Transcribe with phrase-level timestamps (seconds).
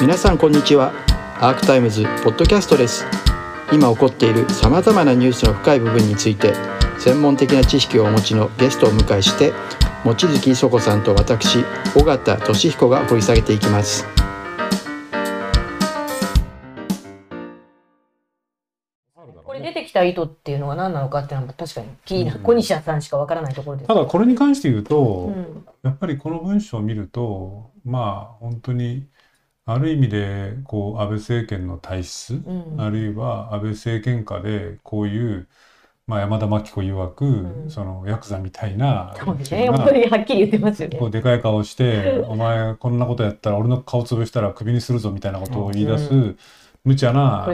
[0.00, 0.92] 皆さんこんにちは。
[1.40, 3.06] アークタイムズポッドキャストです。
[3.72, 6.52] 今起こっているさまざまなニュースの深い部分について
[6.98, 9.52] 専門的な知識をお持ちのゲストをお迎えして
[10.04, 11.64] 望月磯子さんと私
[11.96, 14.06] 尾形俊彦が掘り下げていきます。
[19.44, 23.86] これ出てきた意図っていうのが何なのかっていうのは確かにキーな、小西さんしかわからないところです。
[23.88, 25.66] ただこれに関して言うと、うん。
[25.82, 29.06] やっぱりこの文章を見るとまあ本当に
[29.66, 32.80] ある意味でこう安倍政権の体質、うん。
[32.80, 35.48] あるいは安倍政権下でこういう、
[36.06, 37.70] まあ、山田真紀子曰く、ん。
[37.70, 40.98] そのヤクザみたいなそうで本当にはっきり言ってますよね。
[40.98, 41.06] こ。
[41.06, 46.36] うでかい顔して「お前こんなことやったら俺の顔潰したらクビにするぞ」みたいなことを言い出す、う
[46.84, 47.48] 無茶な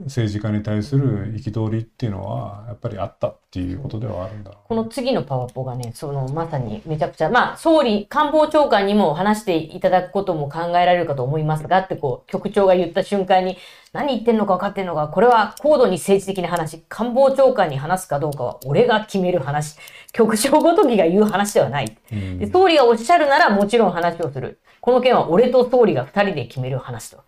[0.00, 13.58] 政治家に対する憤りっていうのはやっぱりあったっていうことではあるんだろうこの次のパワポがね、そのまさにめちゃくちゃ、まあ、総理、官房長官にも話していただくことも考えられるかと思いますがって、こう、局長が言った瞬間に、
[13.92, 19.76] 何言ってんのか分かってんのか、これは高度に政治的な話、官房長官に話すかどうかは俺が決める話、
[20.12, 21.96] 局長ごときが言う話ではない。
[22.10, 24.58] うんで総理がおっしゃるならもちろん話をする。
[24.80, 27.18] この件は俺と総理が二人で決める話と。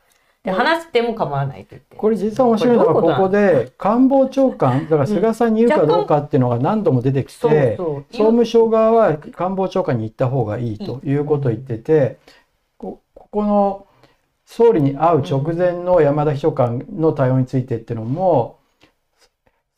[0.44, 1.96] で、話しても構わないと言って。
[1.96, 7.76] これ実は面白いのがここで官房長官だから菅さんに言うかどうかっていうのが何度も出てきて。
[7.76, 12.18] 総務省側は官房長官に行った方がいいということを言ってて
[12.76, 13.86] こここの
[14.44, 18.58] 総理に会う直前の山田秘書官の対応についてっていうのも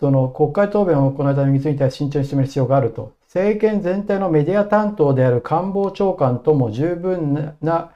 [0.00, 3.14] その国会答弁を行うタイミングについては慎重に進める必要があると。
[3.26, 7.90] 政権全体のメディア担当である官房長官とも十分なあ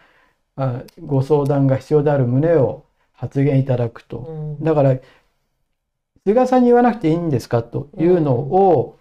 [1.04, 4.18] ご相談が必要である旨を発言いただくと。
[4.18, 4.64] うん。
[4.64, 4.96] だから
[6.26, 8.98] 菅さんに言わなくていいんですかというのを、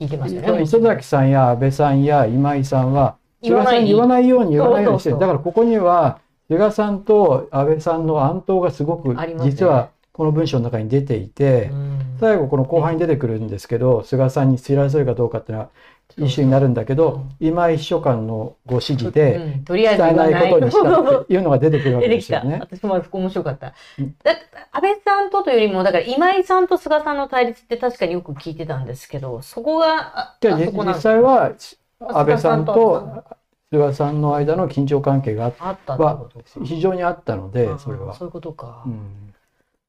[0.00, 0.62] 聞いてましたそのね。
[0.62, 12.16] 磯崎さんや安倍さんや今井さんは菅さんに言わないように言わないようにしてるだからここには菅さんと安倍さんの暗闘がすごく実はこの文章の中に出ていて、うん。
[12.20, 15.70] 最後この後半に出てくるんですけど、菅さんに知らせるかどうかっていうのは
[16.18, 22.08] イシューになるんだけど、今井秘書官のご指示でうんとりあえず伝えないことにしたっていうのが出てくるわけ。
[22.08, 22.58] ですよね。
[22.62, 24.14] 私も面白かったうん。
[24.22, 24.32] だ
[24.72, 31.52] 安倍さんとというよりも、だから今井さんと菅さんの対立って確かによく聞いてたんですけど、そこが、あ実際は
[32.00, 33.24] あ安倍さん菅と
[33.70, 38.24] 菅さんの間の緊張関係があったってことか非常にあったのであそれはそ。
[38.24, 38.82] ういうことか。
[38.86, 39.32] うん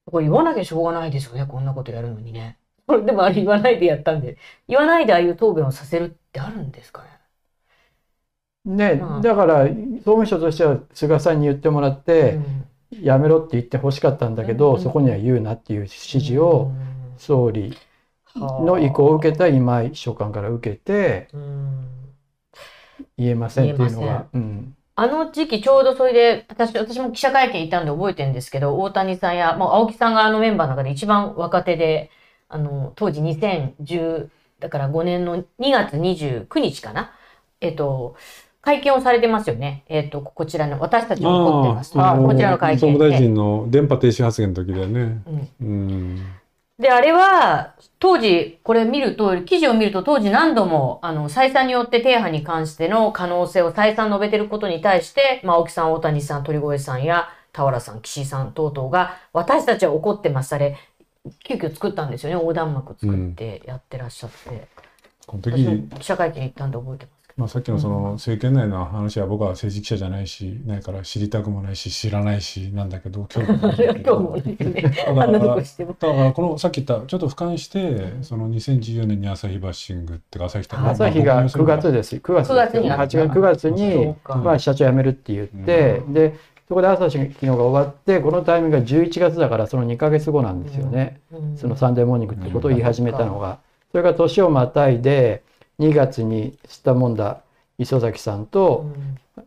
[0.06, 2.58] これ言わなきゃしょうがないですよね、こんなことやるのにね。
[2.86, 7.08] これでもあれ言わないでやったんで、言わないでああいう答弁をさせるってあるんですかね。
[8.64, 9.20] ねまあ。
[9.20, 12.68] だから総務省としては菅さんに言ってもらってうん。
[13.02, 16.70] やめろって言ってほしかったんだけど、うんそこには言うなっていう指示を
[17.18, 17.76] 総理
[18.36, 21.88] うんの意向を受けた今井秘書官から受けてうん。
[23.16, 24.26] 言えませんっていうの言えまは。
[24.32, 24.76] うん。
[24.96, 32.10] あの時期ちょうどそれで、私、私も記者会見行ったんで覚えてるんですけど、大谷さんや、もう青木さんがあのメンバーの中で一番若手で、
[32.48, 34.28] あの、当時2010、
[34.60, 37.12] だから5年の2月29日かな？
[37.60, 38.16] えっと、
[38.60, 39.84] 会見をされてますよね。
[39.88, 41.92] えっと、こちらの、私たちも怒ってます。
[41.92, 42.80] こちらの会見で。
[42.80, 45.22] 総務大臣の電波停止発言の時だよね。
[45.26, 46.26] うんうん。
[46.78, 60.52] で、あれは、当時、これ見ると、記事を見ると、当時何度も、あの、再三によって停波に関しての可能性を再三述べてることに対して、まあ、青木さん、大谷さん、鳥越さんや、田原さん、岸井さん等々が、私たちは怒ってます。
[60.54, 60.76] あれ、
[61.42, 62.34] 急遽作ったんですよね。
[62.34, 64.68] 横断幕作ってやってらっしゃって。
[65.26, 74.36] この時、記者会見行ったんで覚えてますけまあ、さっきのその政権内の話は僕は政治記者じゃないし、ないから知りたくもないし、知らないし、なんだけど、 今日も。
[74.36, 74.42] だ
[75.22, 82.82] からこのさっき言ったちょっと俯瞰してその2014年に朝日バッシングっていうか朝日はい朝日が9月です9月ですよ。
[82.82, 84.36] ね9 8月月9月にか。
[84.36, 86.36] まあ社長辞めるって言って、で
[86.68, 93.58] そこで朝日の機能が終わってこのタイミングが11月だからその2ヶ月後なんですよね、うんそのサンデーモーニングってことを言い始めたのが、
[93.90, 95.42] それから年をまたいで
[95.78, 97.42] 2月に吸ったもんだ
[97.78, 98.86] 磯崎さんと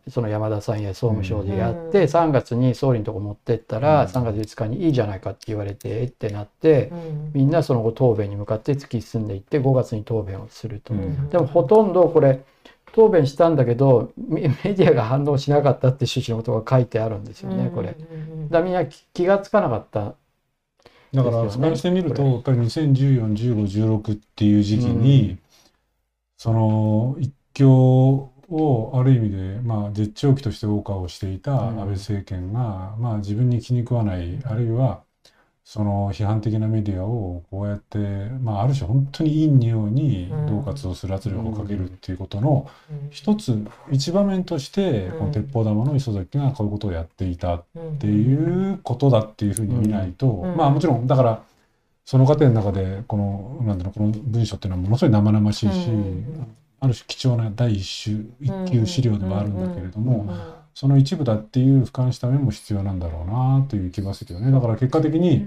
[0.08, 2.04] その山田さんや総務省でやって、うん。
[2.04, 4.08] 3月に総理のとこ持ってったら、うん。
[4.08, 7.30] 3月5日にいいじゃないかって言われてえってなって、うん。
[7.34, 10.92] みんなその後答弁に向かって突き進んでいって5月に答弁をすると。
[10.92, 11.30] うん。
[11.30, 12.40] でもほとんどこれ
[12.92, 17.96] 答弁したんだけどメメディアが反応しなかったって趣旨のことが書いてあるんですよねこれ。
[18.50, 20.14] だみんな気気がつかなかった。
[21.12, 25.38] だからですよね俯瞰してみるとやっぱり20141516っていう時期に、うん
[26.38, 35.02] その一強をある意味で、まあ、絶頂期として謳歌をしていた安倍政権が、まあ、自分に気に食わないあるいは
[35.68, 37.98] その批判的なメディアをこうやって、
[38.40, 43.08] まあ、ある種本当にいい匂いに恫喝をする圧力をかけるっていうことのうん。
[43.10, 43.62] 一つ
[43.92, 45.18] 一場面としてうん。
[45.18, 50.56] この鉄砲玉の磯崎がこういうことをやっていたっうんていうことだっていうふうに見ないと、うん。
[50.56, 51.42] まあもちろんだから
[52.06, 56.56] その過程の中でこのなんだろうこの文章っていうのはものすごい生々しいし、うん。
[56.80, 64.52] ある種貴重な第一種一級資料ではあるんだけれども、うんその一部だっていう俯瞰した面も必要なんだろうなという気がするよね。
[64.52, 65.44] だから結果的に、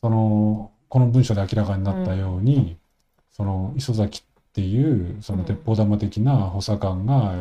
[0.00, 2.76] そのこの文章で明らかになったように、
[3.30, 7.36] その磯崎っていうその鉄砲玉的な補佐官が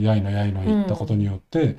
[0.00, 1.76] やいのやいの言ったことによって、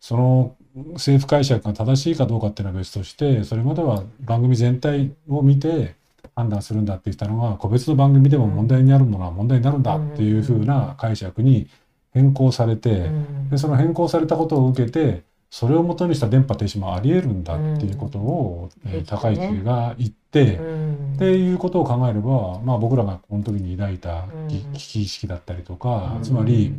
[0.00, 0.56] その
[0.94, 5.94] 政府解釈が正しいかどうかっていうのは別としてそれまでは番組全体を見て
[6.34, 11.68] 判断するんだって言ったのが個別の番組でも問題になるものは問題になるんだっていうふうな解釈に
[12.12, 13.50] 変更されて、うん。
[13.50, 18.92] でその変更されたことを受けてそれをもとにした電波停止もありえるんだっていうことを、うん。
[18.92, 21.14] えー高市が言って、うん。
[21.14, 24.48] っていうことを考えれば、まあ、僕らがこの時に抱いたうん。
[24.48, 26.22] 危危機意識だったりとか、うん。
[26.22, 26.74] つまり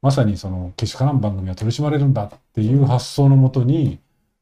[0.00, 3.98] まさにそのけしからん番組は取り締まれるんだっていう発想のもとに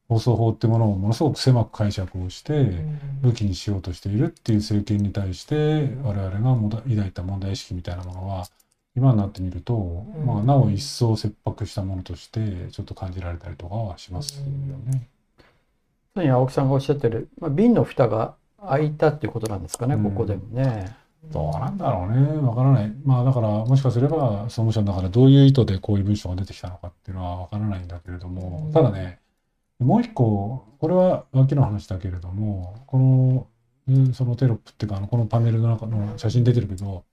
[0.07, 2.99] 放送法ってものをものすごく狭く解釈をしてうん。
[3.21, 8.45] 武器にしようとしているっていう政権に対して我々が抱いた問題意識みたいなものは
[8.97, 14.45] 今になってみると、うんまあ、なお一層切迫したものとしてちょっと感じられたりとかはしますよ
[14.91, 15.07] ね。
[16.13, 20.95] つまり青木さんがおっしゃってる、まあ、瓶の蓋が開いたっていうことなんですかね、うんここでもね。
[21.25, 22.47] どうなんだろうね。
[22.47, 22.93] わからない。
[23.03, 29.19] まあだから、もしかすれば、総務省の中でどういう意図でこういう文章が出てきたのかっていうのはわからないんだけれども、うんただね、
[29.79, 33.47] もう一個、これは脇の話だけれども、この、
[33.89, 37.03] うんそのテロップっていうか、あのこのパネルの中の写真出てるけど、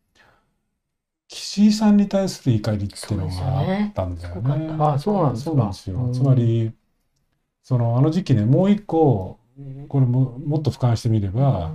[1.29, 4.67] 岸井さんに対する怒りっていうのがあったんだよそうですよね。
[4.69, 4.77] ね。
[4.79, 5.51] あそうなんですか。
[5.51, 5.97] そうなんですよ。
[5.99, 6.73] うんつまり、
[7.63, 9.39] そのあの時期ね、もう一個、
[9.89, 11.75] これももっと俯瞰してみれば、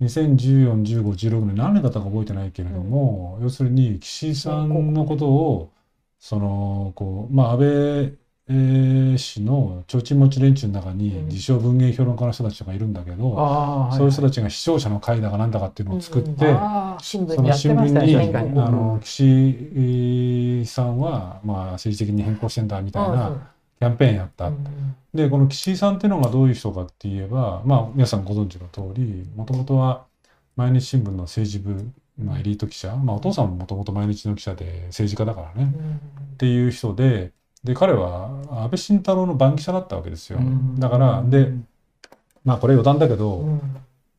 [0.00, 5.72] 2014、15、16年何年だったか覚えてないけれども、要するに岸井さんのことを
[6.18, 8.18] そのこうまあ安倍、
[8.50, 11.28] えー氏の提灯持ち連中の中にうん。
[11.28, 18.60] 自称文芸評論家の人たちがいるんだけど、ああ、そういう人たたちが視聴者の会だかなんだかっていうのを作って、あ新聞にやっその新聞に、確かに。
[18.60, 24.48] あの岸井さんは、まあ、政治的に変更してんだみたいなキャンペーンやった。
[24.48, 30.04] うんでこの岸井さんっていうのがどういう人かって言えばまあ皆さんご存知の通りもともとは
[30.54, 35.72] 毎日新聞の政治部のエリート記者、まあ、お父さんももともと毎日の記者で政治家だからね、
[36.34, 40.38] っていう人でで彼は安倍晋太郎の番記者だったわけですよ。
[40.78, 41.52] だからで
[42.44, 43.60] まあこれ余談だけど、うん。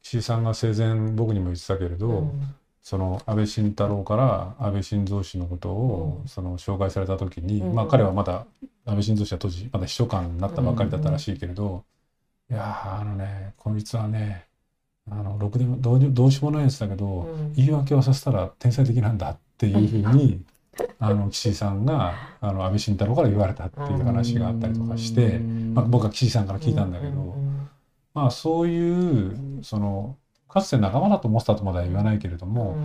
[0.04, 2.56] 岸井さんが生前僕にも言ってたけれど、うん。
[2.84, 6.28] その安倍晋太郎から安倍晋三氏のことをうん。
[6.28, 7.74] その紹介された時に、うん。
[7.74, 8.46] まあ彼はまだ
[8.86, 11.84] 安倍晋三氏は当時まだ秘書官になったばっかりだったらしいけれど、
[12.50, 14.46] いやーあのねこいつはね
[15.10, 17.54] あのろくでもどうにどうしようもないやつだけど、うん。
[17.54, 20.44] 言い訳をさせたら天才的なんだっていうふうに
[21.02, 27.12] あの岸井さんがあの安倍晋太郎から言われたっていう話があったりとかして、まあ、僕は岸井さんから聞いたんだけど。
[27.12, 27.52] うん
[28.14, 30.18] まあそういうその
[30.50, 32.76] かつて仲間だと思ってたとまでは言わないけれども、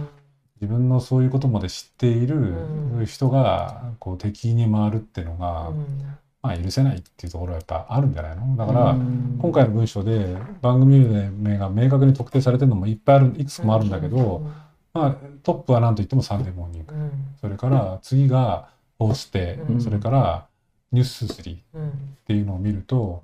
[0.60, 2.54] 自分のそういうことまで知っている
[2.96, 3.06] うん。
[3.06, 5.72] 人がこう敵に回るっていうのが、
[6.42, 8.56] まあ、許せないっていうところはやっぱあるんじゃないの？
[8.56, 11.00] だから、今回の文章で番組
[11.32, 14.46] 名が明確に特定されてるのもいっぱいあるいくつもあるんだけど、
[14.96, 15.12] まあ、
[15.42, 16.94] トップは何と言ってもサンデーモーニング、
[17.40, 19.80] それから次が「報ステ」うん。
[19.80, 20.48] それから
[20.92, 21.60] 「ニュース3」っ
[22.26, 23.22] ていうのを見ると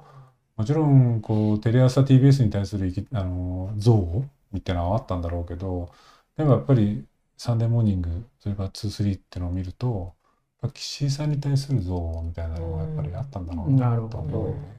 [0.57, 5.91] もちろんこうテレ朝 TBS に対するいきあの憎悪みたいなのはあったんだろうけど
[6.37, 7.05] でもやっぱり
[7.39, 10.15] 「サンデーモーニング」それから「23」っていうのを見ると
[10.75, 13.71] 岸井さんに対する憎悪みたいなのがやっぱりあったんだろうう。
[13.71, 13.77] ん。
[13.77, 14.09] ななるほど。
[14.09, 14.77] と思うね。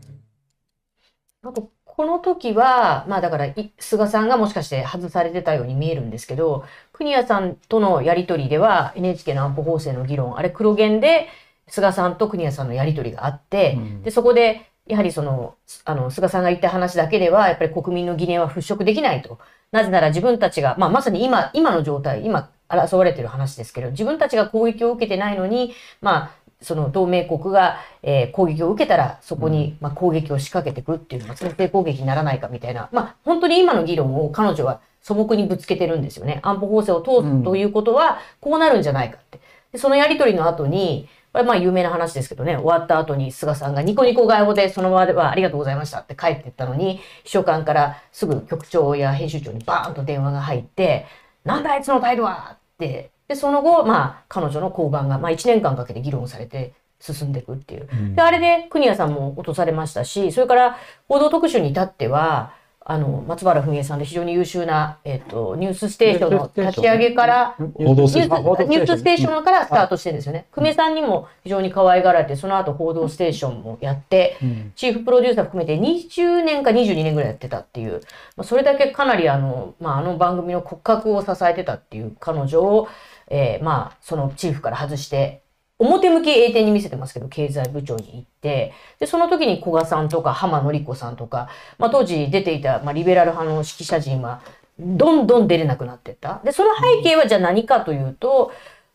[1.42, 1.62] なんか
[1.96, 11.28] この時は、まあだから、い菅さんがもしかして外されてたように見えるんですけど、国谷さんとのやりとりでは、NHK の安保法制の議論、あれ黒源で
[11.68, 15.54] 菅さんと国谷さんのやりとりがあって、で、そこで、やはりその、
[15.86, 19.38] あの、菅さんが言った話だけでは、やっぱり国民の疑念は払拭できないと。
[19.72, 26.32] なぜなら自分たちが、まあまさに今、今の状態、今争われてる話ですけど、自分たちが攻撃を受けてないのに、まあ、
[26.63, 36.39] その同盟国が、えー攻撃を受けたら、そこに、まあ、攻撃を仕掛けていくっていうのが先制攻撃にならないかみたいな、まあ、本当に今の議論を彼女は素朴にぶつけてるんですよね。
[36.43, 39.39] 安保法制を通すということは、こうなるんじゃないかって。
[39.74, 51.08] でそのやりとりの後に、これまあ有名な話ですけどね、終わった後に菅さんがニコニコ外語でその場ではありがとうございましたって帰ってったのに、秘書官からすぐ局長や編集長にバーンと電話が入って、
[51.43, 53.12] なんだあいつの態度はって。
[53.27, 57.89] で、その後、まあ彼女の交番が、まあ1年間かけて議論されて、進んでいくっていう。
[57.92, 58.15] うん。
[58.15, 60.77] で、あれで国谷さんも落とされましたし、それから
[61.10, 62.53] 報道特集に至っては、
[62.86, 69.89] あの、松原文江さんで非常に優秀な、えっ、と、ニュースステーションの立ち上げから、ニューススステーションからスタート。
[69.92, 70.48] トしてるんですよね。
[70.53, 74.74] 久米さんにも非常に可愛がられて、その後報道ステーションもやって、うん。
[74.75, 78.01] チーフプロデューサー含めて20年か22年ぐらいやってたっていう、
[78.36, 82.89] まあ、それだけかなりあの、まあ、あの番組の骨格を支えてたっていう彼女を、
[83.36, 85.42] えーまあ、そのチーフから外して、
[85.80, 91.50] 表向き栄転に見せてますけど、経済部長に行って、で、その時に古賀さんとか浜典子さんとか、
[91.80, 94.42] まあ、当時出ていた、まあ、リベラル派の指揮者陣は、
[94.78, 96.42] どんどん出れなくなっていった。
[96.44, 98.52] で、その背景はじゃあ何かというと、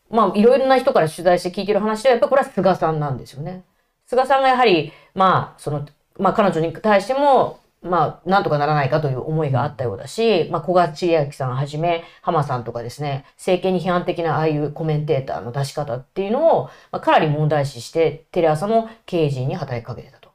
[0.09, 3.65] まあ、いろいろな人から取材して聞いてる話では、やっぱりこれは菅さんなんですよね。
[4.05, 5.85] 菅さんがやはり、まあ、その、
[6.17, 20.29] まあ、彼女に対しても、まあ、なんとかならないかという思いがあったようだし、まあ、小賀千秋さんはじめ、浜さんとかですね、政権に批判的なああいうコメンテーターの出し方っていうのを、まあ、かなり問題視して、テレ朝の経営陣に働きかけてたと。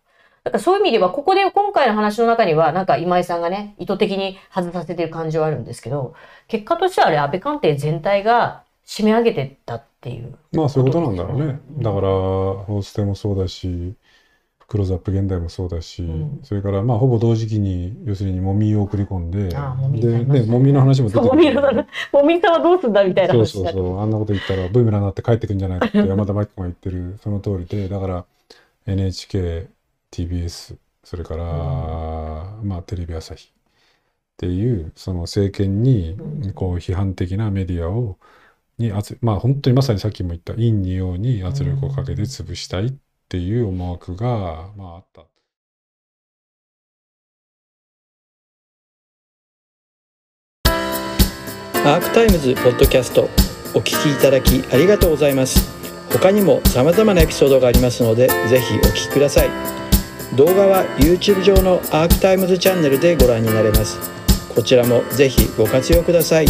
[0.44, 6.14] だからそういう意味では、ここで今回の話の中には、なんか今井さんがね、意図的に外させてる感じはあるんですけど、
[6.48, 10.36] 結果としてはあれ、安倍官邸全体が締め上げてったっていう。
[10.52, 11.60] まあそういうことなんだろうね。
[11.78, 13.94] だから、ホーステもそうだし、
[14.66, 16.40] クローズアップ現代もそうだし、うん。
[16.42, 19.48] それからまあほぼ同時期に、要するにもみを送り込んで、
[20.00, 20.40] で、ね。
[20.40, 28.24] ね、もみの話も出てもみもみさんはどうすんだみたいなそうそうそう、あんなこと言ったらブーメランになって帰ってくんじゃないかって山田真紀子が言ってる、その通りで、だから
[28.86, 29.68] NHK、
[30.10, 31.44] TBS、それから、
[32.62, 33.50] まあテレビ朝日っ
[34.36, 36.52] ていう、その政権にうん。
[36.52, 38.16] こう批判的なメディアを、
[38.78, 45.22] に圧まあ本当にまさにさっきも言った陰にように圧力をかけて潰したいっていう思惑が、まああった。
[51.86, 53.24] アークタイムズポッドキャスト
[53.74, 55.70] お聞きいただきありがとうございます。
[56.10, 59.50] 他にも様々なエピソードがありますのでぜひお聞きください。
[60.36, 63.98] 動画は YouTube 上のアークタイムズチャンネルでご覧になれます。
[64.54, 66.46] こちらもぜひご活用ください。